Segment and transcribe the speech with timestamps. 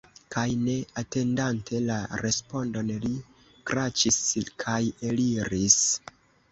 [0.35, 3.15] Kaj, ne atendante la respondon, li
[3.73, 4.21] kraĉis
[4.67, 4.81] kaj
[5.13, 5.81] eliris.